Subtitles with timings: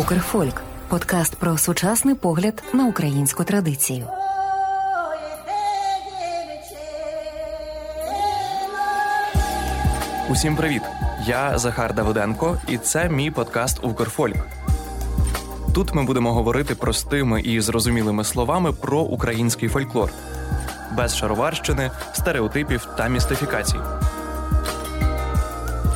[0.00, 4.06] Укрфольк подкаст про сучасний погляд на українську традицію.
[10.30, 10.82] Усім привіт!
[11.26, 14.36] Я Захар Давиденко, і це мій подкаст Укрфольк.
[15.74, 20.12] Тут ми будемо говорити простими і зрозумілими словами про український фольклор,
[20.92, 23.78] без шароварщини, стереотипів та містифікацій.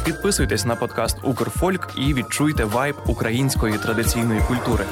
[0.05, 4.85] Підписуйтесь на подкаст Укрфольк і відчуйте вайб української традиційної культури.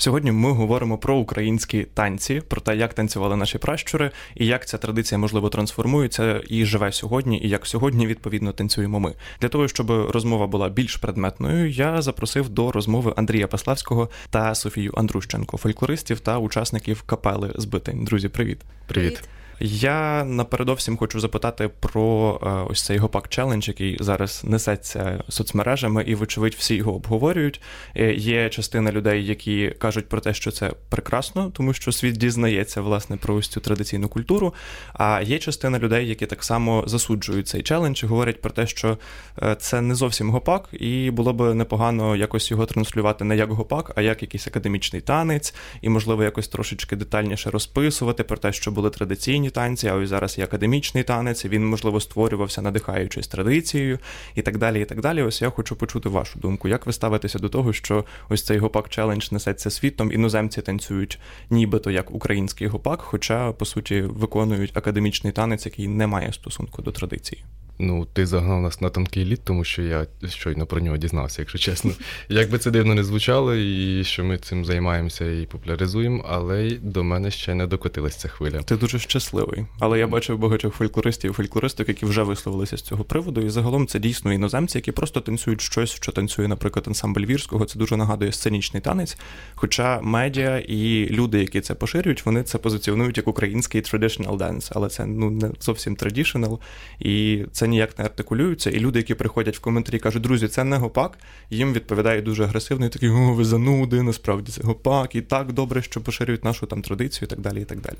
[0.00, 4.78] Сьогодні ми говоримо про українські танці, про те, як танцювали наші пращури, і як ця
[4.78, 9.14] традиція можливо трансформується і живе сьогодні, і як сьогодні відповідно танцюємо ми.
[9.40, 14.92] Для того щоб розмова була більш предметною, я запросив до розмови Андрія Паславського та Софію
[14.96, 18.04] Андрущенко, фольклористів та учасників капели Збитень.
[18.04, 19.28] Друзі, привіт, привіт.
[19.60, 26.14] Я напередовсім хочу запитати про е, ось цей гопак челендж, який зараз несеться соцмережами, і,
[26.14, 27.60] вочевидь, всі його обговорюють.
[27.96, 32.80] Е, є частина людей, які кажуть про те, що це прекрасно, тому що світ дізнається
[32.80, 34.54] власне про ось цю традиційну культуру.
[34.92, 38.98] А є частина людей, які так само засуджують цей челендж і говорять про те, що
[39.42, 43.92] е, це не зовсім гопак, і було б непогано якось його транслювати не як гопак,
[43.96, 48.90] а як якийсь академічний танець, і можливо якось трошечки детальніше розписувати про те, що були
[48.90, 51.44] традиційні народні танці, а ось зараз є академічний танець.
[51.44, 53.98] Він можливо створювався, надихаючись традицією
[54.34, 54.82] і так далі.
[54.82, 55.22] І так далі.
[55.22, 56.68] Ось я хочу почути вашу думку.
[56.68, 61.18] Як ви ставитеся до того, що ось цей гопак челендж несеться світом, іноземці танцюють
[61.50, 66.92] нібито як український гопак, хоча по суті виконують академічний танець, який не має стосунку до
[66.92, 67.44] традиції.
[67.78, 71.58] Ну, ти загнав нас на тонкий лід, тому що я щойно про нього дізнався, якщо
[71.58, 71.92] чесно.
[72.28, 77.04] Як би це дивно не звучало, і що ми цим займаємося і популяризуємо, але до
[77.04, 78.62] мене ще не докотилася ця хвиля.
[78.62, 79.66] Ти дуже щасливий.
[79.78, 83.40] Але я бачив багатьох фольклористів і фольклористок, які вже висловилися з цього приводу.
[83.40, 87.64] І загалом це дійсно іноземці, які просто танцюють щось, що танцює, наприклад, ансамбль вірського.
[87.64, 89.18] Це дуже нагадує сценічний танець.
[89.54, 94.88] Хоча медіа і люди, які це поширюють, вони це позиціонують як український traditional dance, але
[94.88, 96.58] це ну не зовсім traditional.
[96.98, 100.76] І це ніяк не артикулюються, і люди, які приходять в коментарі, кажуть, друзі, це не
[100.76, 101.18] гопак,
[101.50, 105.82] їм відповідає дуже агресивно, і такі, о, ви зануди, насправді це гопак, і так добре,
[105.82, 107.62] що поширюють нашу там традицію, і так далі.
[107.62, 107.96] і так далі.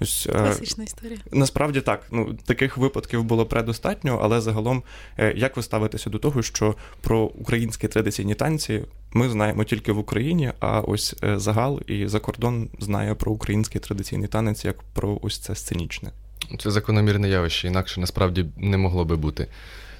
[0.00, 1.18] Ось е, Класична історія.
[1.32, 2.06] Насправді так.
[2.10, 4.82] Ну таких випадків було предостатньо, але загалом,
[5.18, 9.98] е, як ви ставитеся до того, що про українські традиційні танці ми знаємо тільки в
[9.98, 15.18] Україні, а ось е, загал і за кордон знає про український традиційний танець як про
[15.22, 16.10] ось це сценічне.
[16.58, 19.46] Це закономірне явище, інакше насправді не могло би бути.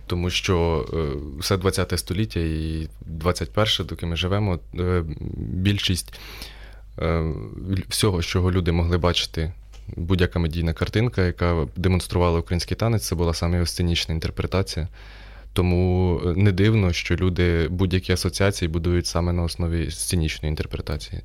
[0.06, 0.96] Тому що е,
[1.40, 5.04] все 20 століття і 21, доки ми живемо, е,
[5.36, 6.14] більшість
[6.98, 7.24] е,
[7.88, 9.52] всього, що люди могли бачити,
[9.96, 14.88] будь-яка медійна картинка, яка демонструвала український танець, це була саме сценічна інтерпретація.
[15.52, 21.22] Тому не дивно, що люди будь-які асоціації будують саме на основі сценічної інтерпретації.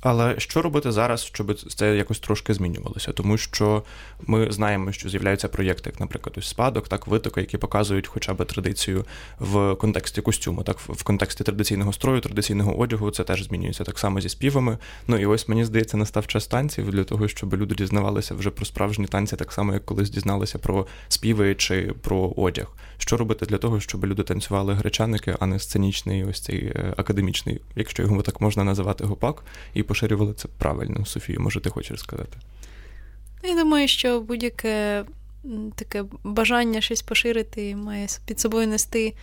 [0.00, 3.12] Але що робити зараз, щоб це якось трошки змінювалося?
[3.12, 3.82] Тому що
[4.26, 8.44] ми знаємо, що з'являються проєкти, як, наприклад, ось спадок, так витоки, які показують хоча б
[8.44, 9.04] традицію
[9.38, 14.20] в контексті костюму, так в контексті традиційного строю, традиційного одягу, це теж змінюється так само
[14.20, 14.78] зі співами.
[15.06, 18.64] Ну і ось мені здається, настав час танців для того, щоб люди дізнавалися вже про
[18.64, 22.66] справжні танці, так само як колись дізналися про співи чи про одяг.
[22.98, 27.60] Що робити для того, щоб люди танцювали гречаники, а не сценічний, ось цей е, академічний,
[27.76, 29.42] якщо його так можна називати гопак,
[29.74, 31.06] і поширювали це правильно.
[31.06, 32.38] Софію, може, ти хочеш сказати?
[33.42, 35.04] Я думаю, що будь-яке
[35.74, 39.14] таке бажання щось поширити має під собою нести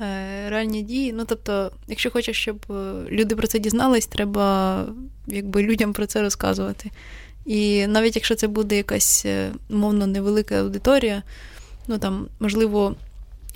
[0.00, 1.12] е, реальні дії.
[1.12, 4.86] Ну, тобто, якщо хочеш, щоб е, люди про це дізнались, треба
[5.26, 6.90] якби людям про це розказувати.
[7.46, 9.26] І навіть якщо це буде якась
[9.68, 11.22] мовно невелика аудиторія,
[11.86, 12.96] ну там, можливо,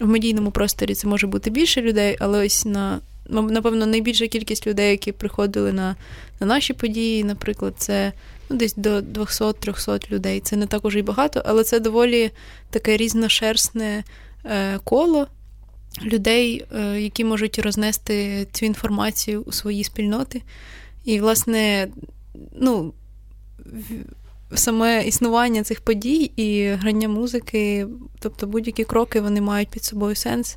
[0.01, 4.91] в медійному просторі це може бути більше людей, але ось на напевно найбільша кількість людей,
[4.91, 5.97] які приходили на
[6.41, 8.13] на наші події, наприклад, це
[8.51, 10.41] ну, десь до 200-300 людей.
[10.41, 12.31] Це не так уже й багато, але це доволі
[12.71, 14.05] таке різношерстне
[14.45, 15.27] е, коло
[16.03, 20.43] людей, е, які можуть рознести цю інформацію у свої спільноти.
[21.05, 21.89] І, власне,
[22.61, 22.93] ну,
[24.55, 27.87] саме існування цих подій і грання музики,
[28.19, 30.57] тобто будь-які кроки вони мають під собою сенс.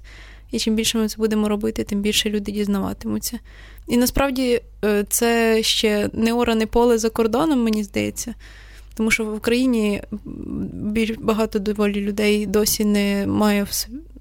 [0.51, 3.39] І чим більше ми це будемо робити, тим більше люди дізнаватимуться.
[3.87, 8.33] І насправді е, це ще не оране поле за кордоном, мені здається.
[8.93, 10.01] Тому що в Україні
[10.73, 13.67] більш багато доволі людей досі не має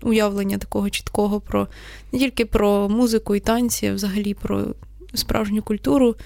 [0.03, 1.69] уявлення такого чіткого про
[2.12, 4.67] не тільки про музику і танці, а взагалі про
[5.15, 6.17] справжню культуру,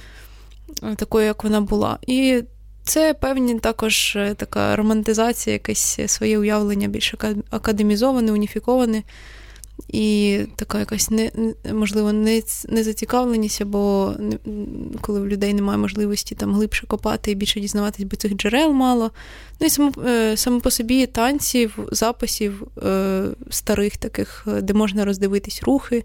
[0.83, 1.99] е, такою, як вона була.
[2.07, 2.43] І
[2.85, 7.15] це певні також така романтизація, якесь своє уявлення більш
[7.51, 9.03] академізоване, уніфіковане.
[9.89, 11.31] І така якась не,
[11.73, 14.39] можливо не, незацікавленість, або не,
[15.01, 19.11] коли в людей немає можливості там глибше копати і більше дізнаватись, бо цих джерел мало.
[19.61, 25.63] Ну і само, е, само по собі танців, записів е, старих таких, де можна роздивитись
[25.63, 26.05] рухи,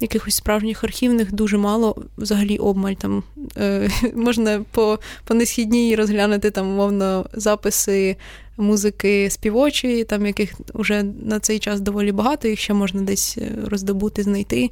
[0.00, 3.22] якихось справжніх архівних дуже мало, взагалі обмаль там
[3.56, 8.16] е, можна по по несхідній розглянути там, умовно, записи
[8.56, 13.52] музики співочої, там яких вже на цей час доволі багато, їх ще можна десь е,
[13.66, 14.70] роздобути, знайти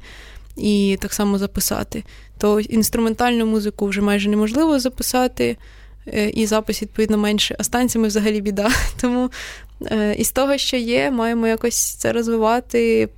[0.57, 2.03] і так само записати.
[2.37, 5.57] То інструментальну музику вже майже неможливо записати.
[6.13, 8.71] Е, і запис, відповідно, менше, а з танцями взагалі біда.
[9.01, 9.29] Тому
[9.91, 13.09] е, із того, що є, маємо якось це розвивати,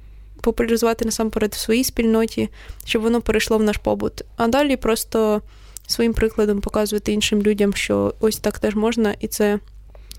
[0.41, 2.49] популяризувати насамперед в своїй спільноті,
[2.85, 4.23] щоб воно перейшло в наш побут.
[4.37, 5.41] А далі просто
[5.87, 9.59] своїм прикладом показувати іншим людям, що ось так теж можна, і це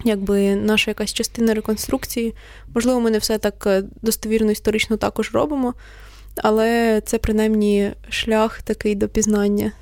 [0.04, 2.34] якби наша якась частина реконструкції.
[2.74, 5.74] Можливо, ми не все так е, достовірно історично також робимо,
[6.36, 9.72] але це принаймні шлях такий до пізнання.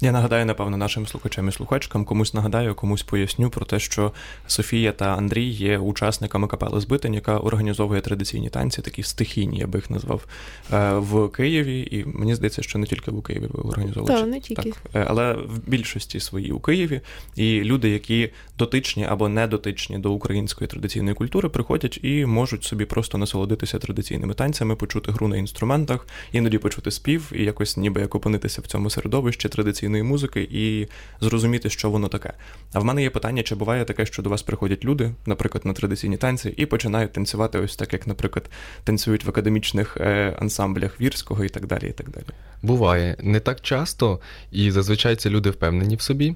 [0.00, 4.12] Я нагадаю, напевно, нашим слухачам і слухачкам, комусь нагадаю, комусь поясню про те, що
[4.46, 9.78] Софія та Андрій є учасниками капели Збитень, яка організовує традиційні танці, такі стихійні, я би
[9.78, 10.26] їх назвав,
[10.72, 11.88] е, в Києві.
[11.90, 14.20] І мені здається, що не тільки в Києві ви організовуєте.
[14.20, 14.62] Так, не тільки.
[14.62, 17.00] Так, е, але в більшості свої у Києві.
[17.36, 22.84] І люди, які дотичні або не дотичні до української традиційної культури, приходять і можуть собі
[22.84, 28.14] просто насолодитися традиційними танцями, почути гру на інструментах, іноді почути спів і якось ніби як
[28.14, 30.88] опинитися в цьому середовищі традиційної традиційної музики і
[31.20, 32.32] зрозуміти, що воно таке.
[32.72, 35.72] А в мене є питання, чи буває таке, що до вас приходять люди, наприклад, на
[35.72, 38.50] традиційні танці, і починають танцювати ось так, як, наприклад,
[38.84, 41.88] танцюють в академічних е, ансамблях вірського і так далі.
[41.88, 42.24] і так далі.
[42.62, 44.20] Буває не так часто,
[44.52, 46.34] і зазвичай це люди впевнені в собі.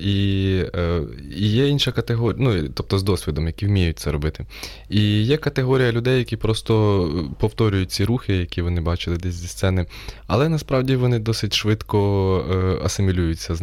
[0.00, 1.00] І е,
[1.36, 4.46] і є інша категорія, ну тобто з досвідом, які вміють це робити.
[4.88, 6.72] І є категорія людей, які просто
[7.38, 9.86] повторюють ці рухи, які вони бачили десь зі сцени,
[10.26, 11.98] але насправді вони досить швидко
[12.50, 13.62] е, асимілюються з,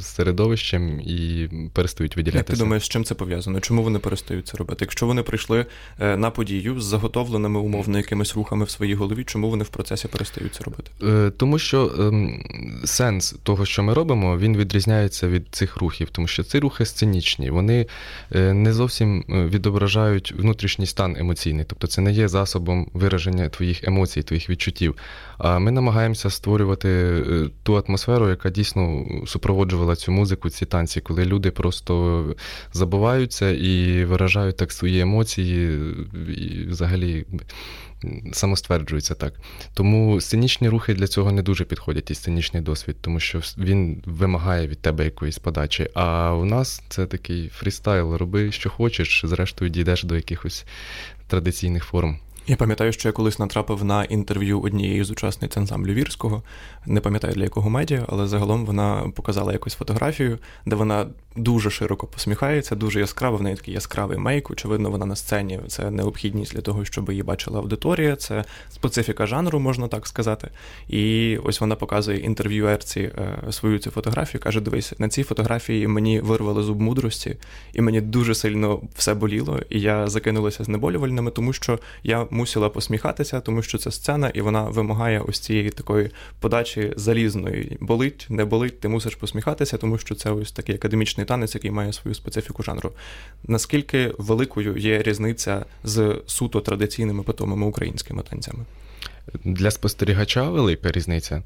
[0.00, 2.38] середовищем і перестають виділятися.
[2.52, 3.60] Як ти думаєш, з чим це пов'язано?
[3.60, 4.78] Чому вони перестають це робити?
[4.80, 5.66] Якщо вони прийшли
[6.00, 10.08] е, на подію з заготовленими умовно якимись рухами в своїй голові, чому вони в процесі
[10.08, 10.90] перестають це робити?
[11.36, 12.44] Тому що ем,
[12.84, 16.84] сенс того, що ми робимо, він відрізняється від цих цих рухів, тому що ці рухи
[16.84, 17.86] сценічні, вони
[18.34, 23.84] е, не зовсім е, відображають внутрішній стан емоційний, тобто це не є засобом вираження твоїх
[23.84, 24.96] емоцій, твоїх відчуттів.
[25.38, 31.24] А ми намагаємося створювати е, ту атмосферу, яка дійсно супроводжувала цю музику, ці танці, коли
[31.24, 32.24] люди просто
[32.72, 35.78] забуваються і виражають так свої емоції,
[36.36, 37.26] і взагалі
[38.32, 39.34] самостверджується так.
[39.74, 44.66] Тому сценічні рухи для цього не дуже підходять і сценічний досвід, тому що він вимагає
[44.66, 45.88] від тебе якоїсь подачі.
[45.94, 48.14] А у нас це такий фрістайл.
[48.14, 50.64] Роби, що хочеш, зрештою дійдеш до якихось
[51.28, 52.18] традиційних форм.
[52.46, 56.42] Я пам'ятаю, що я колись натрапив на інтерв'ю однієї з учасниць ансамблю Вірського.
[56.86, 61.06] Не пам'ятаю для якого медіа, але загалом вона показала якусь фотографію, де вона
[61.36, 63.36] дуже широко посміхається, дуже яскраво.
[63.36, 64.50] В неї такий яскравий мейк.
[64.50, 65.60] Очевидно, вона на сцені.
[65.68, 68.16] Це необхідність для того, щоб її бачила аудиторія.
[68.16, 70.50] Це специфіка жанру, можна так сказати.
[70.88, 74.40] І ось вона показує інтерв'юерці е, свою цю фотографію.
[74.40, 77.36] каже: Дивись, на цій фотографії мені вирвали зуб мудрості,
[77.72, 79.60] і мені дуже сильно все боліло.
[79.70, 84.62] І я закинулася знеболювальними, тому що я мусила посміхатися, тому що це сцена, і вона
[84.62, 87.76] вимагає ось цієї такої подачі залізної.
[87.80, 91.92] Болить, не болить, ти мусиш посміхатися, тому що це ось такий академічний танець, який має
[91.92, 92.92] свою специфіку жанру.
[93.48, 98.64] Наскільки великою є різниця з суто традиційними питомими українськими танцями?
[99.44, 101.42] Для спостерігача велика різниця.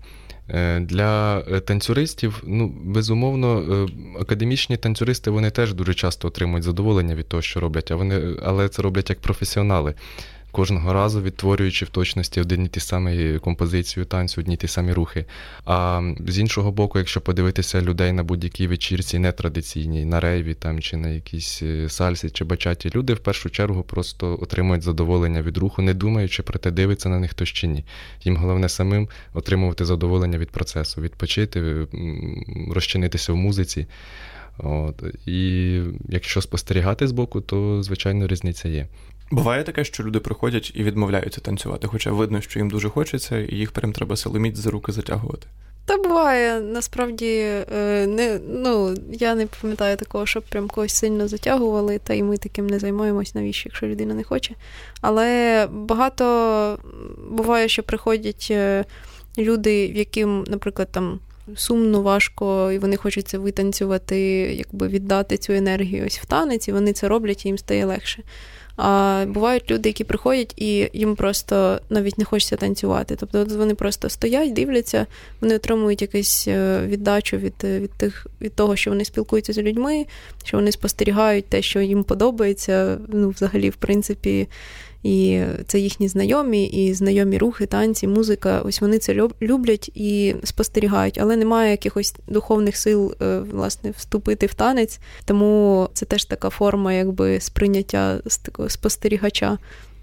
[0.51, 3.89] Е, для е, танцюристів, ну, безумовно, е,
[4.21, 8.69] академічні танцюристи вони теж дуже часто отримують задоволення від того, що роблять, а вони, але
[8.69, 9.95] це роблять як професіонали
[10.59, 15.25] кожного разу відтворюючи в точності один і ті самі композицію танцю, одні ті самі рухи.
[15.65, 20.97] А з іншого боку, якщо подивитися людей на будь-якій вечірці нетрадиційній, на рейві там чи
[20.97, 25.83] на якійсь е, сальсі чи бачаті, люди в першу чергу просто отримують задоволення від руху,
[25.83, 27.85] не думаючи про те, дивиться на них хтось чи ні.
[28.25, 31.87] Їм головне самим отримувати задоволення від процесу, відпочити,
[32.71, 33.87] розчинитися в музиці.
[34.59, 35.03] От.
[35.27, 38.87] І якщо спостерігати з боку, то звичайно різниця є.
[39.31, 43.55] Буває таке, що люди приходять і відмовляються танцювати, хоча видно, що їм дуже хочеться, і
[43.55, 45.47] їх прям треба силоміць за руки затягувати.
[45.85, 51.99] Та буває, насправді е, не ну я не пам'ятаю такого, щоб прям когось сильно затягували,
[51.99, 54.55] та й ми таким не займаємось, навіщо, якщо людина не хоче.
[55.01, 56.79] Але багато
[57.31, 58.85] буває, що приходять е,
[59.39, 61.21] люди, в яким, наприклад, там
[61.57, 64.21] сумно, важко, і вони хочуть це витанцювати,
[64.59, 68.23] якби віддати цю енергію ось в танець, і вони це роблять, і їм стає легше.
[68.81, 73.17] А бувають люди, які приходять і їм просто навіть не хочеться танцювати.
[73.17, 75.07] Тобто вони просто стоять, дивляться,
[75.41, 80.07] вони отримують якусь е, віддачу від від, тих, від того, що вони спілкуються з людьми,
[80.45, 82.99] що вони спостерігають те, що їм подобається.
[83.09, 84.49] Ну, взагалі, в принципі,
[85.03, 88.61] і це їхні знайомі, і знайомі рухи, танці, музика.
[88.65, 94.55] Ось вони це люблять і спостерігають, але немає якихось духовних сил е, власне вступити в
[94.55, 95.01] танець.
[95.25, 98.21] Тому це теж така форма, якби сприйняття
[98.69, 99.59] спостерігача.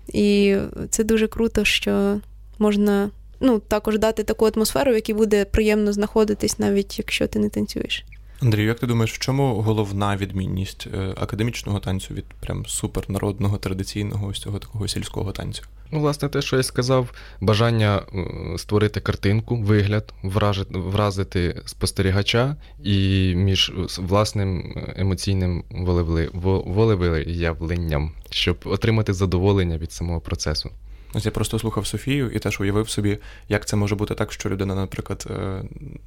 [0.08, 0.56] І
[0.90, 2.20] це дуже круто, що
[2.60, 3.10] можна
[3.40, 8.06] ну, також дати таку атмосферу, в якій буде приємно знаходитись, навіть якщо ти не танцюєш.
[8.42, 14.28] Андрію, як ти думаєш, в чому головна відмінність е, академічного танцю від прям супернародного, традиційного
[14.28, 15.64] ось цього такого сільського танцю?
[15.92, 17.12] Ну, власне, те, що я сказав,
[17.42, 25.64] бажання е, створити картинку, вигляд, вражити, вразити спостерігача і між власним е, емоційним
[26.66, 30.70] волевиявленням, щоб отримати задоволення від самого процесу.
[31.16, 33.18] Ось я просто слухав Софію і теж уявив собі,
[33.50, 35.64] як це може бути так, що людина, наприклад, е,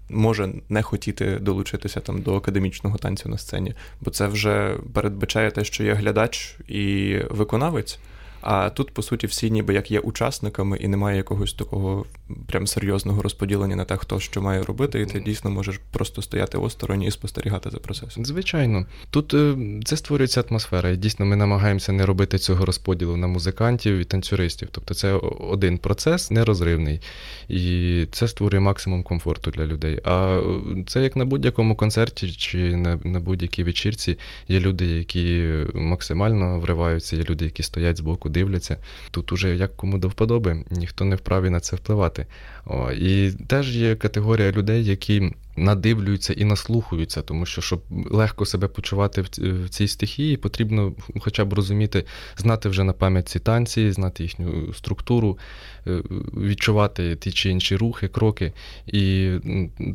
[0.09, 5.65] може не хотіти долучитися там до академічного танцю на сцені, бо це вже передбачає те,
[5.65, 7.99] що є глядач і виконавець.
[8.41, 12.05] А тут, по суті, всі ніби як є учасниками, і немає якогось такого
[12.47, 16.59] прям серйозного розподілення на те, хто що має робити, і ти дійсно можеш просто стояти
[16.59, 18.25] осторонь і спостерігати за процесом.
[18.25, 20.91] Звичайно, тут е, це створюється атмосфера.
[20.91, 24.69] І дійсно ми намагаємося не робити цього розподілу на музикантів і танцюристів.
[24.73, 25.13] Тобто це
[25.51, 27.01] один процес нерозривний,
[27.49, 30.01] і це створює максимум комфорту для людей.
[30.05, 30.41] А
[30.77, 34.19] е, це як на будь-якому концерті чи на, на будь-якій вечірці
[34.49, 38.77] є люди, які максимально вриваються, є люди, які стоять збоку дивляться.
[39.11, 42.18] Тут уже як кому до вподоби, ніхто не вправі на це впливати.
[42.19, 42.27] fuerte.
[42.69, 48.69] О, І теж є категорія людей, які надивлюються і наслухаються, тому що, щоб легко себе
[48.69, 52.05] почувати в цій стихії, потрібно хоча б розуміти,
[52.37, 55.39] знати вже на пам'ять ці танці, знати їхню структуру,
[55.87, 56.03] е,
[56.37, 58.53] відчувати ті чи інші рухи, кроки.
[58.87, 59.31] І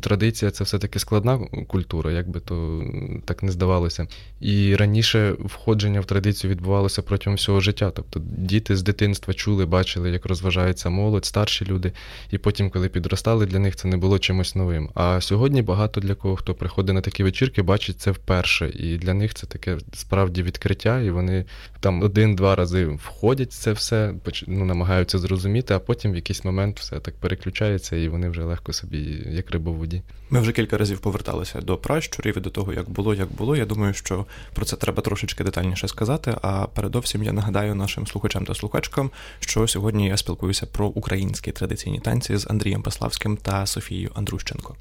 [0.02, 1.38] традиція це все-таки складна
[1.68, 2.84] культура, як би то
[3.24, 4.06] так не здавалося.
[4.40, 7.90] І раніше входження в традицію відбувалося протягом всього життя.
[7.90, 11.92] Тобто діти з дитинства чули, бачили, як розважається молодь, старші люди,
[12.30, 14.90] і потім, коли підростали, для них це не було чимось новим.
[14.94, 18.68] А сьогодні багато для кого, хто приходить на такі вечірки, бачить це вперше.
[18.68, 21.44] І для них це таке справді відкриття, і вони
[21.80, 24.14] там один-два рази входять в це все,
[24.46, 28.72] ну, намагаються зрозуміти, а потім в якийсь момент все так переключається, і вони вже легко
[28.72, 30.02] собі, як риба в воді.
[30.30, 33.56] Ми вже кілька разів поверталися до пращурів і до того, як було, як було.
[33.56, 36.34] Я думаю, що про це треба трошечки детальніше сказати.
[36.42, 42.00] А передовсім я нагадаю нашим слухачам та слухачкам, що сьогодні я спілкуюся про українські традиційні
[42.00, 44.76] танці з Андрієм Паславським та Софією Андрущенко.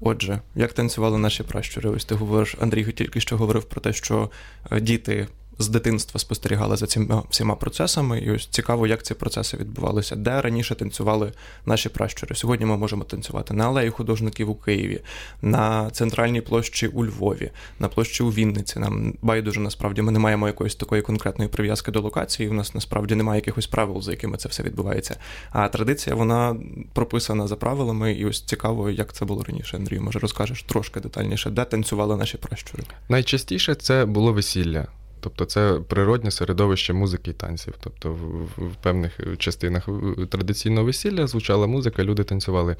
[0.00, 1.90] Отже, як танцювали наші пращури?
[1.90, 4.30] Ось ти говориш, Андрій тільки що говорив про те, що
[4.70, 9.56] е, діти з дитинства спостерігали за цими всіма процесами, і ось цікаво, як ці процеси
[9.56, 11.32] відбувалися, де раніше танцювали
[11.66, 12.34] наші пращури.
[12.34, 15.00] Сьогодні ми можемо танцювати на алеї художників у Києві,
[15.42, 18.78] на центральній площі у Львові, на площі у Вінниці.
[18.78, 22.48] Нам байдуже насправді ми не маємо якоїсь такої конкретної прив'язки до локації.
[22.48, 25.16] У нас насправді немає якихось правил, за якими це все відбувається.
[25.50, 26.56] А традиція вона
[26.92, 29.76] прописана за правилами, і ось цікаво, як це було раніше.
[29.76, 32.84] Андрій, може розкажеш трошки детальніше, де танцювали наші пращури?
[33.08, 34.86] Найчастіше це було весілля.
[35.26, 37.74] Тобто це природне середовище музики і танців.
[37.80, 39.88] Тобто в, в певних частинах
[40.30, 42.76] традиційного весілля звучала музика, люди танцювали.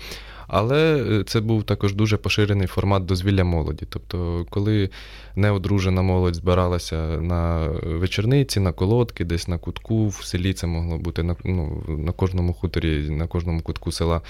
[0.49, 3.87] Але е, це був також дуже поширений формат дозвілля молоді.
[3.89, 4.91] Тобто, коли
[5.37, 11.23] неодружена молодь збиралася на вечорниці, на колодки, десь на кутку, в селі це могло бути
[11.23, 14.21] на ну, на кожному хуторі, на кожному кутку села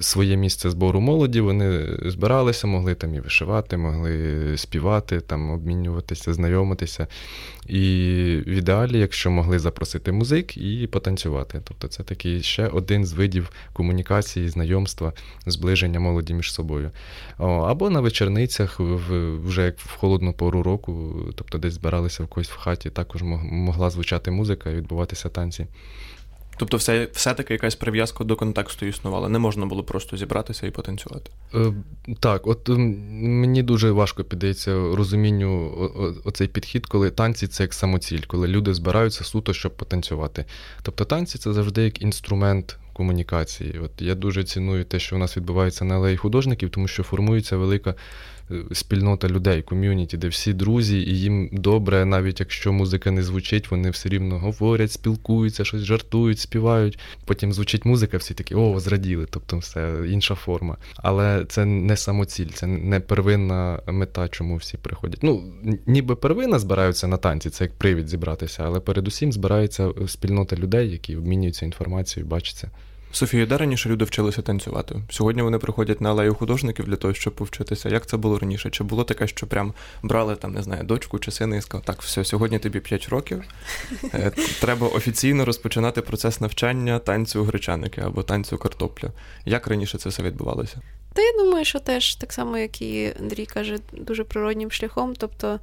[0.00, 1.40] своє місце збору молоді.
[1.40, 7.06] Вони збиралися, могли там і вишивати, могли співати, там обмінюватися, знайомитися.
[7.66, 7.78] І
[8.46, 11.60] в ідеалі, якщо могли запросити музик і потанцювати.
[11.64, 15.12] Тобто це такий ще один з видів комунікації, знайомства,
[15.46, 16.90] зближення молоді між собою.
[17.38, 18.80] Або на вечорницях,
[19.44, 23.90] вже як в холодну пору року, тобто десь збиралися в когось в хаті, також могла
[23.90, 25.66] звучати музика і відбуватися танці.
[26.56, 29.28] Тобто, все, все-таки якась прив'язка до контексту існувала.
[29.28, 31.30] Не можна було просто зібратися і потанцювати.
[31.54, 31.72] Е,
[32.20, 35.70] так, от мені дуже важко піддається розумінню
[36.24, 40.44] оцей підхід, коли танці це як самоціль, коли люди збираються суто, щоб потанцювати.
[40.82, 43.78] Тобто танці це завжди як інструмент комунікації.
[43.84, 47.56] От Я дуже ціную те, що у нас відбувається на алеї художників, тому що формується
[47.56, 47.94] велика
[48.72, 53.90] спільнота людей, ком'юніті, де всі друзі, і їм добре, навіть якщо музика не звучить, вони
[53.90, 56.98] все рівно говорять, спілкуються, щось жартують, співають.
[57.24, 60.76] Потім звучить музика, всі такі о, зраділи, тобто все інша форма.
[60.96, 65.22] Але це не самоціль, це не первинна мета, чому всі приходять.
[65.22, 65.42] Ну,
[65.86, 71.16] ніби первина збираються на танці, це як привід зібратися, але передусім збирається спільнота людей, які
[71.16, 72.70] обмінюються інформацією, бачаться.
[73.14, 75.02] Софію, де раніше люди вчилися танцювати?
[75.10, 77.88] Сьогодні вони приходять на алею художників для того, щоб повчитися.
[77.88, 78.70] Як це було раніше?
[78.70, 82.02] Чи було таке, що прям брали там, не знаю, дочку чи сина і сказали, так,
[82.02, 83.42] все, сьогодні тобі 5 років.
[84.14, 89.08] Е, треба офіційно розпочинати процес навчання танцю гречаники або танцю картопля.
[89.44, 90.76] Як раніше це все відбувалося?
[91.12, 95.14] Та я думаю, що теж так само, як і Андрій каже, дуже природнім шляхом.
[95.16, 95.60] Тобто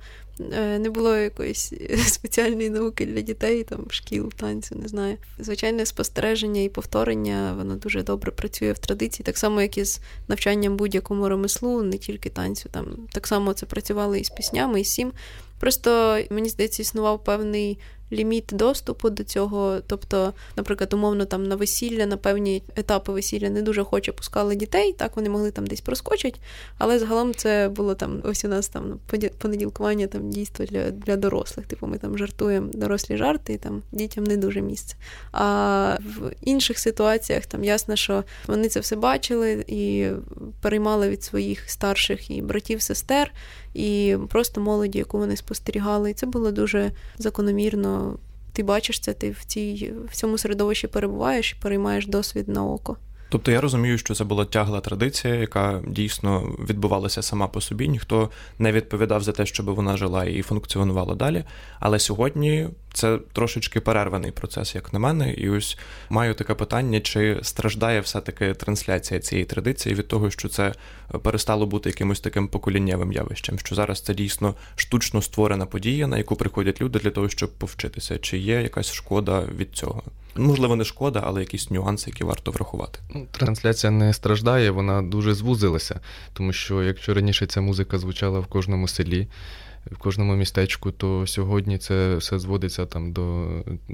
[0.79, 1.73] не було якоїсь
[2.07, 5.17] спеціальної науки для дітей, там шкіл, танцю, не знаю.
[5.39, 10.01] Звичайне спостереження і повторення, воно дуже добре працює в традиції, так само, як і з
[10.27, 12.69] навчанням будь-якому ремеслу, не тільки танцю.
[12.71, 15.11] Там так само це працювало і з піснями, і з сім.
[15.59, 17.77] Просто мені здається, існував певний
[18.11, 19.79] ліміт доступу до цього.
[19.87, 24.93] Тобто, наприклад, умовно там на весілля, на певні етапи весілля не дуже хоче пускали дітей,
[24.93, 26.39] так вони могли там десь проскочити,
[26.77, 28.99] але загалом це було там ось у нас там
[29.37, 31.65] понеділкування там дійство для для дорослих.
[31.65, 34.95] Типу ми там жартуємо дорослі жарти, і там дітям не дуже місце.
[35.31, 40.09] А в інших ситуаціях там ясно, що вони це все бачили і
[40.61, 43.31] переймали від своїх старших і братів, сестер,
[43.73, 46.11] і просто молоді, яку вони спостерігали.
[46.11, 48.17] І це було дуже закономірно
[48.53, 52.97] ти бачиш це, ти в цій в цьому середовищі перебуваєш і переймаєш досвід на око.
[53.31, 57.87] Тобто я розумію, що це була тягла традиція, яка дійсно відбувалася сама по собі.
[57.87, 61.43] Ніхто не відповідав за те, щоб вона жила і функціонувала далі.
[61.79, 65.77] Але сьогодні це трошечки перерваний процес, як на мене, і ось
[66.09, 70.73] маю таке питання: чи страждає все-таки трансляція цієї традиції від того, що це
[71.21, 76.35] перестало бути якимось таким поколіннєвим явищем, що зараз це дійсно штучно створена подія, на яку
[76.35, 80.03] приходять люди для того, щоб повчитися, чи є якась шкода від цього?
[80.35, 82.99] Можливо, не шкода, але якісь нюанси, які варто врахувати.
[83.15, 85.99] Ну, трансляція не страждає, вона дуже звузилася,
[86.33, 89.27] тому що якщо раніше ця музика звучала в кожному селі
[89.91, 93.47] в кожному містечку, то сьогодні це все зводиться там до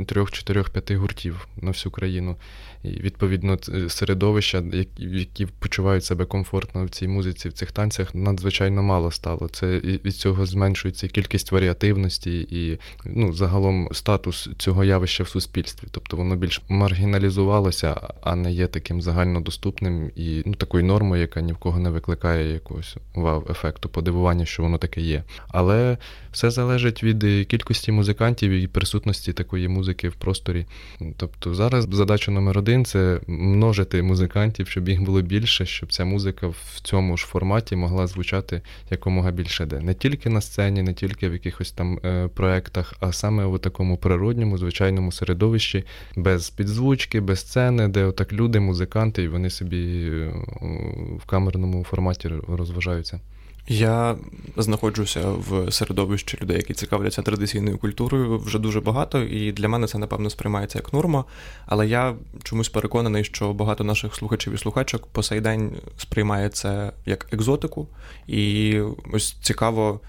[0.06, 2.36] трьох, чотирьох, п'яти гуртів на всю країну.
[2.84, 3.58] І відповідно
[3.89, 4.63] середовища,
[4.97, 9.50] які почувають себе комфортно в цій музиці, в цих танцях, надзвичайно мало стало.
[9.50, 15.88] Це від цього зменшується кількість варіативності і ну, загалом статус цього явища в суспільстві.
[15.91, 21.54] Тобто воно більш маргіналізувалося, а не є таким загальнодоступним і ну, такою нормою, яка ні
[21.54, 25.23] в кого не викликає якогось вау-ефекту, подивування, що воно таке є.
[25.47, 25.98] Але але
[26.32, 30.66] все залежить від кількості музикантів і присутності такої музики в просторі.
[31.18, 36.48] Тобто зараз задача номер один це множити музикантів, щоб їх було більше, щоб ця музика
[36.48, 39.80] в цьому ж форматі могла звучати якомога більше де.
[39.80, 43.98] Не тільки на сцені, не тільки в якихось там е, проектах, а саме у такому
[43.98, 45.84] природньому, звичайному середовищі,
[46.16, 50.34] без підзвучки, без сцени, де отак люди, музиканти, і вони собі е,
[51.18, 53.20] в камерному форматі розважаються.
[53.67, 54.15] Я
[54.58, 59.97] знаходжуся в середовищі людей, які цікавляться традиційною культурою вже дуже багато, і для мене це,
[59.97, 61.25] напевно, сприймається як норма.
[61.65, 66.91] Але я чомусь переконаний, що багато наших слухачів і слухачок по сей день сприймає це
[67.06, 67.88] як екзотику,
[68.27, 68.80] і
[69.13, 69.99] ось цікаво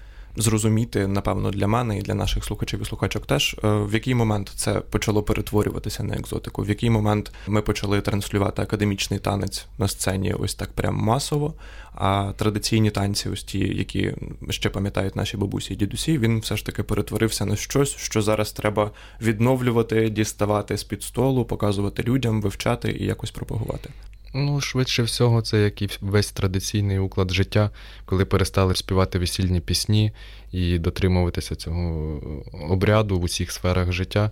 [0.41, 4.51] зрозуміти, напевно, для мене і для наших слухачів і слухачок теж, е, в який момент
[4.55, 10.33] це почало перетворюватися на екзотику, в який момент ми почали транслювати академічний танець на сцені
[10.33, 11.53] ось так прям масово.
[11.93, 14.13] А традиційні танці, ось ті, які
[14.49, 18.51] ще пам'ятають наші бабусі і дідусі, він все ж таки перетворився на щось, що зараз
[18.51, 23.89] треба відновлювати, діставати з під столу, показувати людям, вивчати і якось пропагувати.
[24.33, 27.69] Ну, швидше всього, це як і весь традиційний уклад життя,
[28.05, 30.11] коли перестали співати весільні пісні
[30.51, 32.21] і дотримуватися цього
[32.69, 34.31] обряду в усіх сферах життя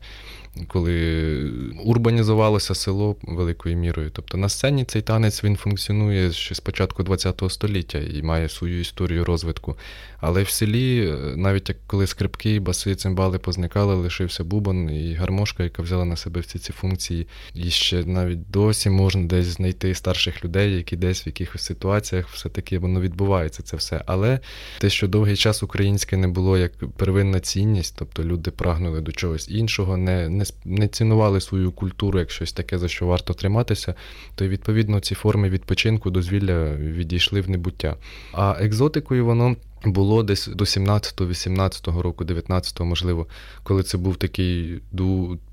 [0.68, 1.52] коли
[1.86, 4.12] урбанізувалося село великою мірою.
[4.14, 8.80] Тобто на сцені цей танець він функціонує ще з початку ХХ століття і має свою
[8.80, 9.78] історію розвитку.
[10.20, 15.82] Але в селі, навіть як коли скрипки, баси, цимбали позникали, лишився бубон і гармошка, яка
[15.82, 17.28] взяла на себе всі ці функції.
[17.54, 22.80] І ще навіть досі можна десь знайти старших людей, які десь в якихось ситуаціях все-таки
[22.80, 24.04] воно відбувається це все.
[24.06, 24.40] Але
[24.80, 29.50] те, що довгий час українське не було як первинна цінність, тобто люди прагнули до чогось
[29.50, 33.94] іншого, не не не цінували свою культуру як щось таке, за що варто триматися,
[34.36, 37.96] то відповідно ці форми відпочинку, дозвілля відійшли в небуття.
[38.34, 43.28] А екзотикою воно було десь до 17-го, 18-го року, 19-го, можливо,
[43.64, 44.80] коли це був такий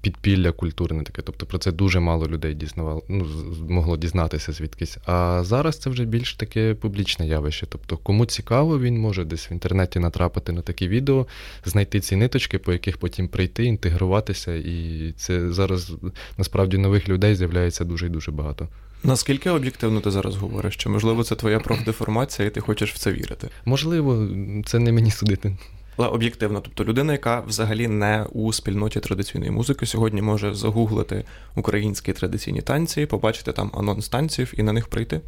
[0.01, 1.23] підпілля культурне таке.
[1.23, 3.27] Тобто про це дуже мало людей дізнавало, ну,
[3.69, 4.99] могло дізнатися звідкись.
[5.07, 7.67] А зараз це вже більш таке публічне явище.
[7.69, 11.27] Тобто, кому цікаво, він може десь в інтернеті натрапити на такі відео,
[11.65, 14.55] знайти ці ниточки, по яких потім прийти, інтегруватися.
[14.55, 15.93] І це зараз
[16.39, 18.69] насправді нових людей з'являється дуже і дуже багато.
[19.05, 20.77] Наскільки об'єктивно ти зараз говориш?
[20.77, 23.49] Чи можливо це твоя профдеформація, і ти хочеш в це вірити?
[23.65, 24.29] Можливо,
[24.67, 25.57] це не мені судити.
[25.97, 31.25] Але об'єктивно, тобто людина, яка взагалі не у спільноті традиційної музики, сьогодні може загуглити
[31.57, 35.21] українські традиційні танці, побачити там анонс танців і на них прийти.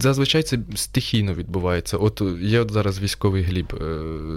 [0.00, 1.96] Зазвичай це стихійно відбувається.
[1.96, 3.84] От є от зараз військовий гліб е,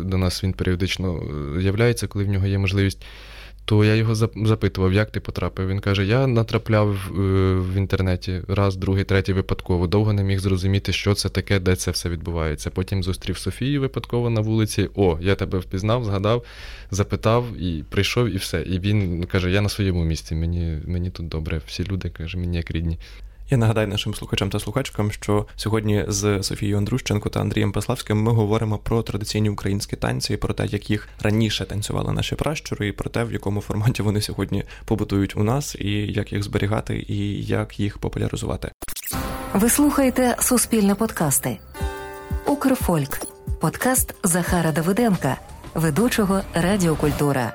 [0.04, 1.24] до нас він періодично
[1.58, 3.06] е, з'являється, коли в нього є можливість
[3.66, 5.68] то я його запитував, як ти потрапив.
[5.68, 7.12] Він каже: я натрапляв е,
[7.54, 9.88] в інтернеті раз, другий, третій випадково.
[9.88, 12.70] Довго не міг зрозуміти, що це таке, де це все відбувається.
[12.70, 14.90] Потім зустрів Софію випадково на вулиці.
[14.96, 16.44] О, я тебе впізнав, згадав,
[16.92, 18.62] запитав і прийшов, і все.
[18.62, 21.62] І він каже: Я на своєму місці, мені мені тут добре.
[21.68, 23.00] Всі люди каже, мені як рідні.
[23.54, 28.32] Я нагадаю нашим слухачам та слухачкам, що сьогодні з Софією Андрущенко та Андрієм Паславським ми
[28.32, 33.10] говоримо про традиційні українські танці, про те, як їх раніше танцювали наші пращури, і про
[33.10, 37.80] те, в якому форматі вони сьогодні побутують у нас, і як їх зберігати, і як
[37.80, 38.72] їх популяризувати.
[39.54, 41.58] Ви слухаєте Суспільне подкасти.
[42.46, 43.22] Укрфольк.
[43.62, 45.38] Подкаст Захара Давиденка,
[45.74, 47.54] ведучого Радіокультура.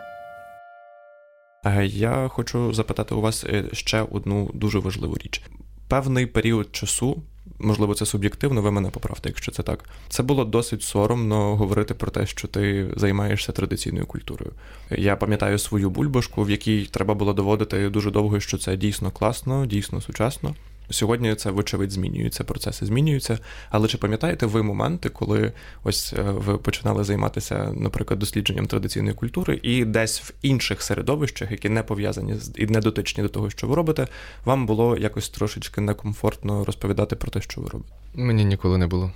[1.84, 5.42] Я хочу запитати у вас е, ще одну дуже важливу річ
[5.88, 7.22] певний період часу.
[7.58, 9.84] Можливо, це суб'єктивно, ви мене поправте, якщо це так.
[10.08, 14.52] Це було досить соромно говорити про те, що ти займаєшся традиційною культурою.
[14.90, 19.66] Я пам'ятаю свою бульбашку, в якій треба було доводити дуже довго, що це дійсно класно,
[19.66, 20.54] дійсно сучасно.
[20.90, 23.38] Сьогодні це, вочевидь, змінюється, процеси змінюються.
[23.70, 25.52] Але чи пам'ятаєте ви моменти, коли
[25.84, 31.68] ось е, ви починали займатися, наприклад, дослідженням традиційної культури, і десь в інших середовищах, які
[31.68, 34.06] не пов'язані з і не дотичні до того, що ви робите,
[34.44, 37.90] вам було якось трошечки некомфортно розповідати про те, що ви робите?
[38.14, 39.12] Мені ніколи не було.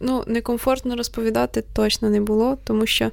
[0.00, 3.10] Ну, некомфортно розповідати точно не було, тому що.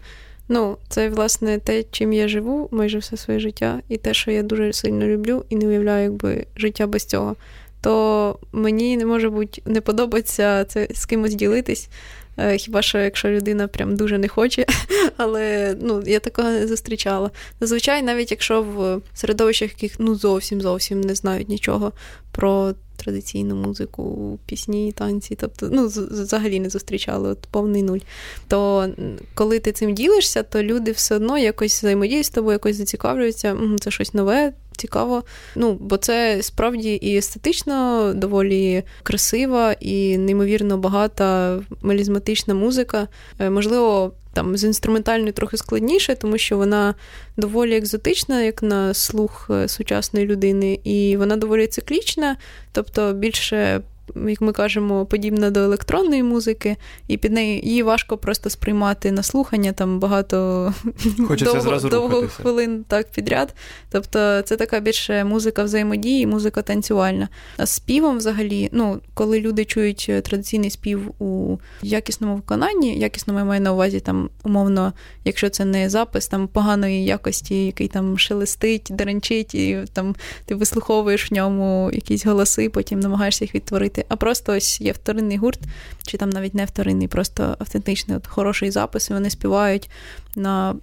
[0.52, 4.44] Ну, це власне те, чим я живу майже все своє життя, і те, що я
[4.44, 7.36] дуже сильно люблю, і не уявляю, якби життя без цього
[7.82, 11.90] то мені не може бути не подобається це з кимось ділитись.
[12.38, 14.66] Е, хіба що якщо людина прям дуже не хоче,
[15.18, 17.32] але ну, я такого не зустрічала.
[17.60, 21.92] Зазвичай, навіть якщо в середовищах, яких ну зовсім зовсім не знають нічого
[22.32, 28.00] про традиційну музику, пісні, танці, тобто ну, взагалі не зустрічали от повний нуль.
[28.48, 28.90] То
[29.34, 33.92] коли ти цим ділишся, то люди все одно якось взаємодіють з тобою, якось зацікавлюються, це
[33.92, 35.24] щось нове цікаво.
[35.56, 43.08] Ну, бо це справді і естетично доволі красива і неймовірно багата мелізматична музика.
[43.40, 46.96] Е, можливо, там з інструментальною трохи складніше, тому що вона
[47.38, 52.38] доволі екзотична, як на слух е, сучасної людини, і вона доволі циклічна,
[52.72, 53.82] тобто більше
[54.28, 59.24] як ми кажемо, подібна до електронної музики, і під неї її важко просто сприймати на
[59.24, 60.74] слухання там багато
[61.18, 63.56] довго, зразу довго хвилин так підряд.
[63.92, 67.30] Тобто це така більше музика взаємодії, музика танцювальна.
[67.58, 73.46] А співом, взагалі, ну, коли люди чують е, традиційний спів у якісному виконанні, якісно я
[73.46, 74.94] маю на увазі, там, умовно,
[75.26, 81.32] якщо це не запис там поганої якості, який там шелестить, деренчить, і там ти вислуховуєш
[81.32, 85.60] в ньому якісь голоси, потім намагаєшся їх відтворити робити, а просто ось є вторинний гурт,
[86.04, 89.90] чи там навіть не вторинний, просто автентичний, от хороший запис, і вони співають
[90.36, 90.76] на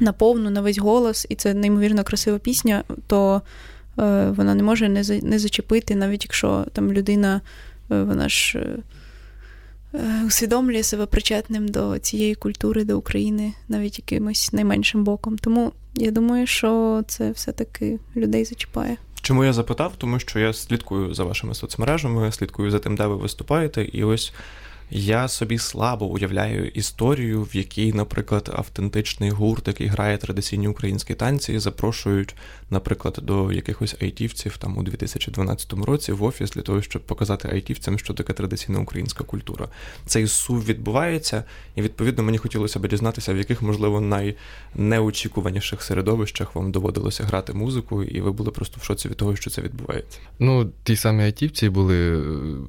[0.00, 3.42] на повну, на весь голос, і це неймовірно красива пісня, то
[3.98, 7.40] е, вона не може не не зачепити, навіть якщо там людина,
[7.90, 8.58] е, вона ж.
[8.58, 8.78] Е,
[9.94, 15.38] е, усвідомлює себе причетним до цієї культури, до України, навіть якимось найменшим боком.
[15.38, 18.96] Тому я думаю, що це все-таки людей зачіпає.
[19.22, 19.92] Чому я запитав?
[19.98, 24.32] Тому що я слідкую за вашими соцмережами, слідкую за тим, де ви виступаєте, і ось
[24.90, 31.58] я собі слабо уявляю історію, в якій, наприклад, автентичний гурт, який грає традиційні українські танці,
[31.58, 32.34] запрошують,
[32.70, 37.98] наприклад, до якихось айтівців там у 2012 році в офіс для того, щоб показати айтівцям,
[37.98, 39.68] що таке традиційна українська культура.
[40.06, 44.00] Цей сув відбувається, і відповідно мені хотілося б дізнатися, в яких, можливо,
[44.76, 49.50] найнеочікуваніших середовищах вам доводилося грати музику, і ви були просто в шоці від того, що
[49.50, 50.18] це відбувається.
[50.38, 52.24] Ну, ті самі айтівці були,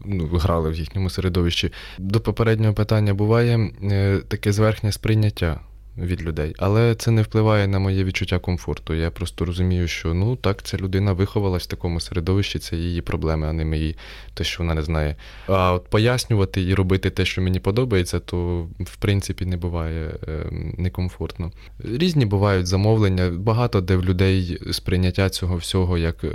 [0.05, 1.71] ну, грали в їхньому середовищі
[2.11, 5.59] до попереднього питання буває е, таке зверхнє сприйняття.
[5.97, 6.55] від людей.
[6.57, 8.93] Але це не впливає на моє відчуття комфорту.
[8.93, 13.47] Я просто розумію, що ну так, ця людина виховалась в такому середовищі, це її проблеми,
[13.47, 13.95] а не мої,
[14.33, 15.15] те, що вона не знає.
[15.47, 20.45] А от пояснювати і робити те, що мені подобається, то в принципі не буває е,
[20.77, 21.51] некомфортно.
[21.79, 26.29] Різні бувають замовлення, багато де в людей сприйняття цього всього як е,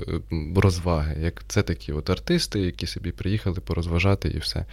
[0.56, 4.64] розваги, як це такі от артисти, які собі приїхали порозважати і все.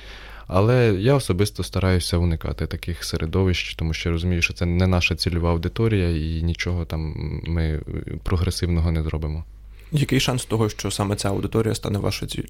[0.47, 5.51] Але я особисто стараюся уникати таких середовищ, тому що розумію, що це не наша цільова
[5.51, 7.81] аудиторія, і нічого там ми
[8.23, 9.43] прогресивного не зробимо.
[9.91, 11.99] Який шанс того, що саме ця аудиторія стане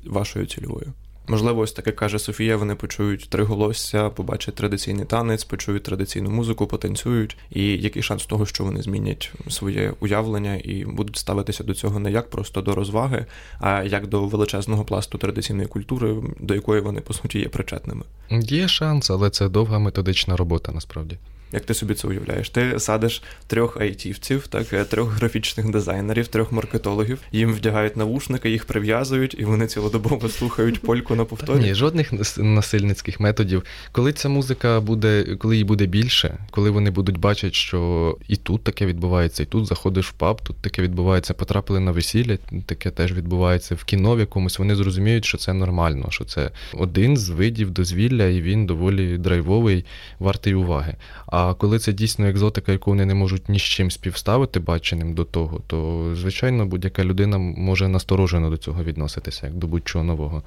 [0.06, 0.94] вашою цільовою?
[1.28, 2.58] Можливо, ось таке каже Софія.
[2.58, 7.38] Вони почують три голосся, побачать традиційний танець, почують традиційну музику, потанцюють.
[7.52, 12.12] І який шанс того, що вони змінять своє уявлення і будуть ставитися до цього не
[12.12, 13.26] як просто до розваги,
[13.60, 18.04] а як до величезного пласту традиційної культури, до якої вони по суті є причетними?
[18.30, 21.18] Є шанс, але це довга методична робота насправді.
[21.54, 22.50] Як ти собі це уявляєш?
[22.50, 27.20] Ти садиш трьох айтівців, так е, трьох графічних дизайнерів, трьох маркетологів.
[27.32, 31.60] Їм вдягають навушники, їх прив'язують, і вони цілодобово слухають польку на повторі.
[31.60, 33.64] Ні, жодних насильницьких методів.
[33.92, 38.64] Коли ця музика буде, коли її буде більше, коли вони будуть бачити, що і тут
[38.64, 43.14] таке відбувається, і тут заходиш в паб, тут таке відбувається, потрапили на весілля, таке теж
[43.14, 44.60] відбувається в кіно в якомусь.
[44.60, 49.86] Вони зрозуміють, що це нормально, що це один з видів дозвілля, і він доволі драйвовий,
[50.20, 50.96] вартий уваги.
[51.26, 55.14] А а коли це дійсно екзотика, яку вони не можуть ні з чим співставити баченим
[55.14, 60.44] до того, то звичайно будь-яка людина може насторожено до цього відноситися, як до будь-чого нового.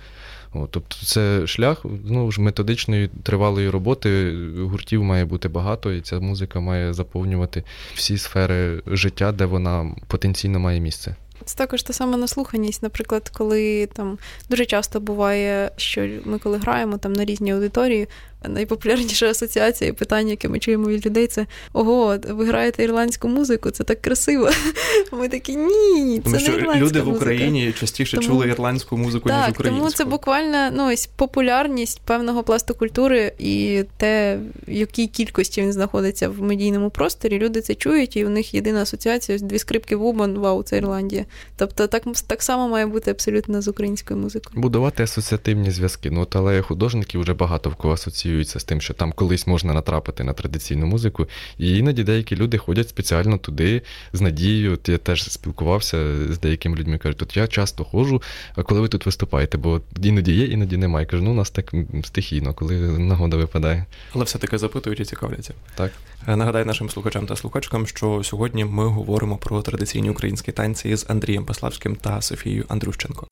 [0.53, 6.21] От, Тобто це шлях знову ж методичної тривалої роботи гуртів має бути багато, і ця
[6.21, 7.63] музика має заповнювати
[7.95, 11.17] всі сфери життя, де вона потенційно має місце.
[11.45, 12.83] Це також та сама наслуханість.
[12.83, 14.19] Наприклад, коли там
[14.51, 18.09] дуже часто буває, що ми коли граємо там на різні аудиторії,
[18.49, 23.71] найпопулярніша асоціація і питання, яке ми чуємо від людей, це ого, ви граєте ірландську музику,
[23.71, 24.51] це так красиво.
[25.13, 28.29] Ми такі ні, це Тому що не ірландська люди в Україні частіше тому...
[28.29, 29.81] чули ірландську музику, так, ніж українську.
[29.81, 35.73] Тому це буквально ну, ось популярність певного пласту культури і те, в якій кількості він
[35.73, 37.39] знаходиться в медійному просторі.
[37.39, 41.25] Люди це чують, і у них єдина асоціація ось дві скрипки Вуман, вау, це Ірландія.
[41.57, 44.63] Тобто так так само має бути абсолютно з українською музикою.
[44.63, 46.11] Будувати асоціативні зв'язки.
[46.11, 49.47] Ну, от, але художники вже багато в кого асоціюють асоціюються з тим, що там колись
[49.47, 51.27] можна натрапити на традиційну музику.
[51.59, 54.73] І іноді деякі люди ходять спеціально туди з надією.
[54.73, 55.97] От Я теж спілкувався
[56.33, 58.23] з деякими людьми, кажуть, тут я часто ходжу,
[58.57, 61.07] а коли ви тут виступаєте, бо іноді є, іноді немає.
[61.07, 61.73] кажу, ну у нас так
[62.05, 63.87] стихійно, коли нагода випадає.
[64.15, 65.55] Але все-таки запитують і цікавляться.
[65.75, 65.93] Так.
[66.29, 71.07] Е, нагадаю нашим слухачам та слухачкам, що сьогодні ми говоримо про традиційні українські танці з
[71.09, 73.27] Андрієм Паславським та Софією Андрющенко.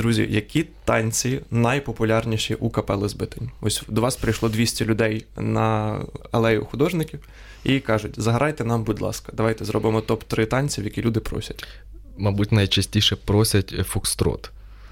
[0.00, 3.50] Друзі, які танці найпопулярніші у капели збитень?
[3.60, 5.98] Ось до вас прийшло 200 людей на
[6.32, 7.20] алею художників
[7.64, 11.64] і кажуть: заграйте нам, будь ласка, давайте зробимо топ-3 танців, які люди просять.
[12.18, 14.50] Мабуть, найчастіше просять фокстрот.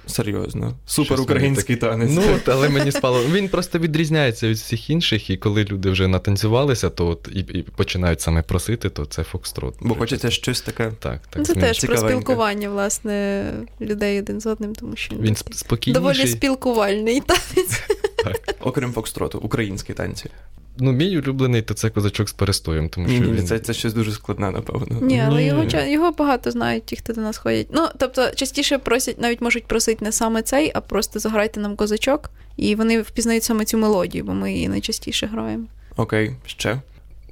[0.09, 2.11] Серйозно, супер український танець.
[2.13, 3.23] Ну, от, але мені спало.
[3.33, 7.63] Він просто відрізняється від всіх інших, і коли люди вже натанцювалися, то от і, і
[7.63, 9.75] починають саме просити, то це фокстрот.
[9.81, 10.93] Бо хочеться щось таке.
[10.99, 11.47] Так, так.
[11.47, 13.45] Це теж про спілкування, власне,
[13.81, 16.03] людей один з одним, тому що він спокійніший.
[16.03, 17.83] доволі спілкувальний танець.
[18.25, 18.55] Так.
[18.61, 20.31] Окрім фокстроту, українські танці.
[20.81, 22.89] Ну, мій улюблений то це козачок з перестоєм.
[22.89, 23.47] тому що Ні, він...
[23.47, 25.01] це це щось дуже складне, напевно.
[25.01, 27.67] Ні, але його його багато знають, ті, хто до нас ходять.
[27.71, 32.31] Ну, тобто, частіше просять, навіть можуть просити не саме цей, а просто заграйте нам козачок,
[32.57, 35.65] і вони впізнають саме цю мелодію, бо ми її найчастіше граємо.
[35.97, 36.81] Окей, ще.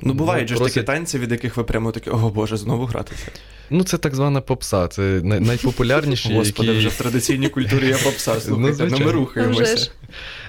[0.00, 3.26] Ну, бувають ну, же такі танці, від яких ви прямо такі, о Боже, знову гратися.
[3.70, 6.34] Ну, це так звана попса, це найпопулярніші.
[6.34, 6.78] Господи, які...
[6.78, 8.34] вже в традиційній культурі є попса.
[8.34, 9.90] Ну, слухайте, ну, ми рухаємося.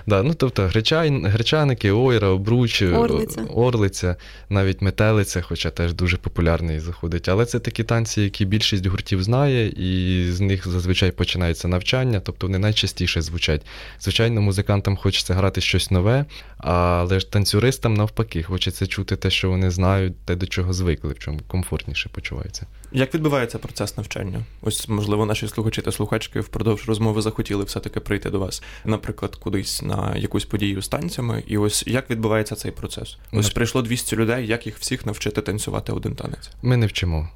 [0.08, 3.41] Да, ну, Тобто гречан, гречаники, ойра, обруч, орлиця.
[3.41, 4.15] орлиця,
[4.49, 7.30] навіть метелиця, хоча теж дуже популярний заходить.
[7.30, 12.47] Але це такі танці, які більшість гуртів знає, і з них зазвичай починається навчання, тобто
[12.47, 13.62] вони найчастіше звучать.
[13.99, 16.25] Звичайно, музикантам хочеться грати щось нове,
[16.58, 21.19] але ж танцюристам навпаки, хочеться чути те, що вони знають, те, до чого звикли, в
[21.19, 22.65] чому комфортніше почуваються.
[22.91, 24.43] Як відбувається процес навчання?
[24.62, 29.82] Ось, можливо, наші слухачі та слухачки впродовж розмови захотіли все-таки прийти до вас, наприклад, кудись
[29.82, 31.43] на якусь подію з танцями.
[31.47, 33.17] І ось як відбувається цей процес?
[33.32, 36.50] Ось прийшло 200 людей, як їх всіх навчити танцювати один танець?
[36.62, 37.30] Ми не вчимо.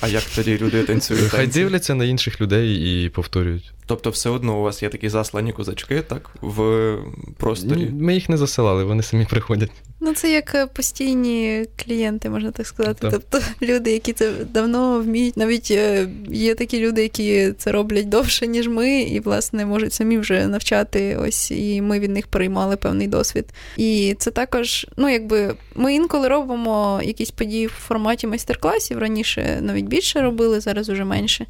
[0.00, 1.30] А як тоді люди танцюють?
[1.30, 3.72] Хай дивляться на інших людей і повторюють.
[3.86, 6.96] Тобто, все одно у вас є такі заслані козачки, так, в
[7.36, 7.90] просторі?
[7.90, 9.70] Ми їх не засилали, вони самі приходять.
[10.08, 12.98] Ну, це як е, постійні клієнти, можна так сказати.
[13.00, 13.10] Так.
[13.12, 18.46] Тобто люди, які це давно вміють, навіть е, є такі люди, які це роблять довше,
[18.46, 21.16] ніж ми, і, власне, можуть самі вже навчати.
[21.16, 23.44] Ось і ми від них переймали певний досвід.
[23.76, 28.98] І це також, ну якби ми інколи робимо якісь події в форматі майстер-класів.
[28.98, 31.46] Раніше навіть більше робили, зараз уже менше.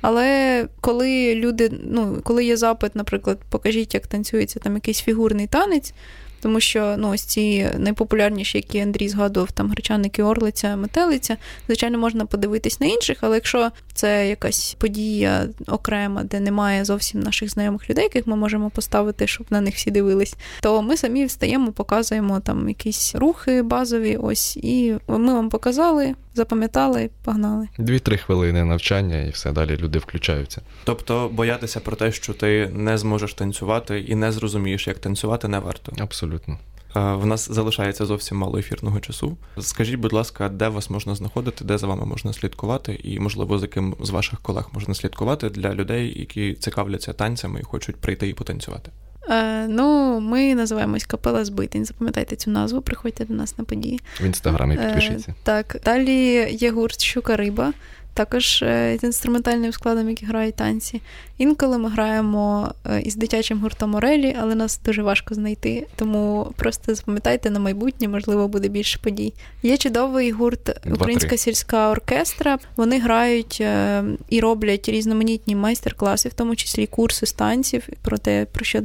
[0.00, 5.94] Але коли люди, ну коли є запит, наприклад, покажіть, як танцюється там якийсь фігурний танець,
[6.42, 12.26] тому що ну, ось ці найпопулярніші, які Андрій згадував, там гречаники, орлиця, метелиця, звичайно, можна
[12.26, 18.04] подивитись на інших, але якщо це якась подія окрема, де немає зовсім наших знайомих людей,
[18.04, 22.68] яких ми можемо поставити, щоб на них всі дивились, то ми самі встаємо, показуємо там
[22.68, 27.68] якісь рухи базові, ось, і ми вам показали, запам'ятали, погнали.
[27.78, 30.60] Дві-три хвилини навчання, і все далі люди включаються.
[30.84, 35.58] Тобто боятися про те, що ти не зможеш танцювати і не зрозумієш, як танцювати, не
[35.58, 35.92] варто.
[35.98, 36.58] Абсолютно.
[36.94, 39.36] В нас залишається зовсім мало ефірного часу.
[39.60, 43.62] Скажіть, будь ласка, де вас можна знаходити, де за вами можна слідкувати, і, можливо, з
[43.62, 48.34] яким з ваших колег можна слідкувати для людей, які цікавляться танцями і хочуть прийти і
[48.34, 48.90] потанцювати?
[49.28, 51.84] Е, Ну, ми називаємось Капела Збитень.
[51.84, 54.00] Запам'ятайте цю назву, приходьте до нас на події.
[54.20, 55.30] В інстаграмі е, підпишіться.
[55.30, 57.72] Е, так, далі є гурт Щука Риба
[58.14, 61.00] також е, з інструментальним складом, які грають танці.
[61.38, 65.86] Інколи ми граємо е, із дитячим гуртом Орелі, але нас дуже важко знайти.
[65.96, 69.32] Тому просто запам'ятайте на майбутнє, можливо, буде більше подій.
[69.62, 72.58] Є чудовий гурт Українська сільська оркестра.
[72.76, 78.46] Вони грають е, і роблять різноманітні майстер-класи, в тому числі курси з танців, про те,
[78.52, 78.80] про що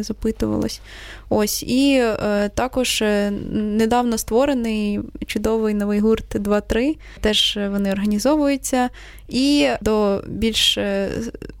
[0.00, 0.80] запитувалось.
[1.28, 2.02] Ось і
[2.54, 3.04] також
[3.52, 6.96] недавно створений чудовий новий гурт 2-3.
[7.20, 7.94] Теж вони
[8.70, 8.90] організовуються.
[9.28, 10.78] І до більш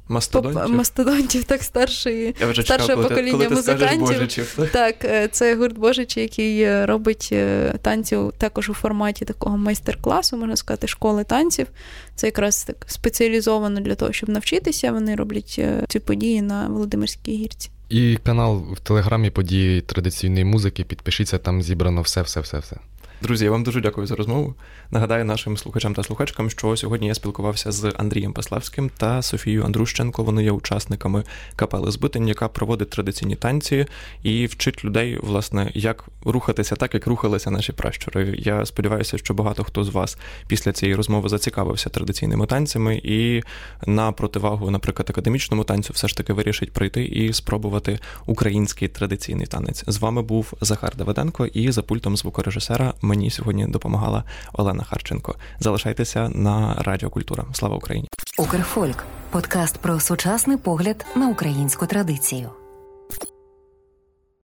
[0.08, 4.00] мастодонтів, поп- мастодонтів так старшої Я вже старшого чекав, покоління коли ти музикантів.
[4.00, 4.70] Божичів, так?
[4.70, 7.34] так, е, це гурт Божичі, який е, робить
[7.82, 11.66] танці також у форматі такого майстер-класу, можна сказати, школи танців.
[12.14, 14.92] Це якраз так спеціалізовано для того, щоб навчитися.
[14.92, 17.70] Вони роблять ці події на Володимирській гірці.
[17.88, 20.84] І канал в Телеграмі події традиційної музики.
[20.84, 22.76] Підпишіться, там зібрано все, все, все, все.
[23.22, 24.54] Друзі, я вам дуже дякую за розмову.
[24.90, 30.22] Нагадаю нашим слухачам та слухачкам, що сьогодні я спілкувався з Андрієм Паславським та Софією Андрущенко.
[30.24, 31.24] Вони є учасниками
[31.56, 33.86] капели Збитень, яка проводить традиційні танці
[34.22, 38.34] і вчить людей, власне, як рухатися так, як рухалися наші пращури.
[38.38, 43.42] Я сподіваюся, що багато хто з вас після цієї розмови зацікавився традиційними танцями і
[43.86, 49.84] на противагу, наприклад, академічному танцю, все ж таки вирішить прийти і спробувати український традиційний танець.
[49.86, 55.34] З вами був Захар Давиденко і за пультом звукорежисера мені сьогодні допомагала Олена Харченко.
[55.60, 57.44] Залишайтеся на Радіо Культура.
[57.52, 58.08] Слава Україні!
[58.38, 62.50] Укрфольк подкаст про сучасний погляд на українську традицію.